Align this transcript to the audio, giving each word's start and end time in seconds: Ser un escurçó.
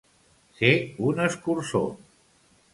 Ser 0.61 0.71
un 1.11 1.23
escurçó. 1.27 1.85